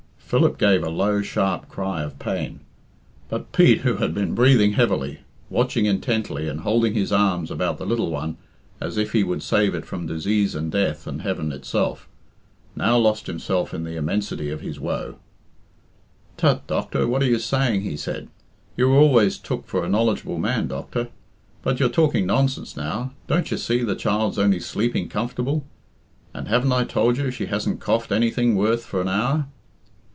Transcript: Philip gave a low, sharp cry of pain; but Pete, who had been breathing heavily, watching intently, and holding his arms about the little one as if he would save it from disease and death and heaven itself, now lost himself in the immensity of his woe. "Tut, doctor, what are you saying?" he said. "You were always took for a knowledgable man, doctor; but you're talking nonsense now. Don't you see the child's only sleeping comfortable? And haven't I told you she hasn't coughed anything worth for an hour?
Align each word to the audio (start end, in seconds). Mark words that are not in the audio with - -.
Philip 0.33 0.57
gave 0.57 0.81
a 0.81 0.89
low, 0.89 1.21
sharp 1.21 1.67
cry 1.67 2.03
of 2.03 2.17
pain; 2.17 2.61
but 3.27 3.51
Pete, 3.51 3.79
who 3.81 3.95
had 3.97 4.13
been 4.13 4.33
breathing 4.33 4.71
heavily, 4.71 5.19
watching 5.49 5.85
intently, 5.85 6.47
and 6.47 6.61
holding 6.61 6.93
his 6.93 7.11
arms 7.11 7.51
about 7.51 7.77
the 7.77 7.85
little 7.85 8.09
one 8.09 8.37
as 8.79 8.95
if 8.97 9.11
he 9.11 9.25
would 9.25 9.43
save 9.43 9.75
it 9.75 9.83
from 9.85 10.07
disease 10.07 10.55
and 10.55 10.71
death 10.71 11.05
and 11.05 11.21
heaven 11.21 11.51
itself, 11.51 12.07
now 12.77 12.97
lost 12.97 13.27
himself 13.27 13.73
in 13.73 13.83
the 13.83 13.97
immensity 13.97 14.49
of 14.49 14.61
his 14.61 14.79
woe. 14.79 15.15
"Tut, 16.37 16.65
doctor, 16.65 17.05
what 17.09 17.21
are 17.21 17.25
you 17.27 17.37
saying?" 17.37 17.81
he 17.81 17.97
said. 17.97 18.29
"You 18.77 18.87
were 18.87 18.97
always 18.99 19.37
took 19.37 19.67
for 19.67 19.83
a 19.83 19.89
knowledgable 19.89 20.37
man, 20.39 20.69
doctor; 20.69 21.09
but 21.61 21.81
you're 21.81 21.89
talking 21.89 22.25
nonsense 22.25 22.77
now. 22.77 23.11
Don't 23.27 23.51
you 23.51 23.57
see 23.57 23.83
the 23.83 23.95
child's 23.95 24.39
only 24.39 24.61
sleeping 24.61 25.09
comfortable? 25.09 25.65
And 26.33 26.47
haven't 26.47 26.71
I 26.71 26.85
told 26.85 27.17
you 27.17 27.31
she 27.31 27.47
hasn't 27.47 27.81
coughed 27.81 28.13
anything 28.13 28.55
worth 28.55 28.85
for 28.85 29.01
an 29.01 29.09
hour? 29.09 29.47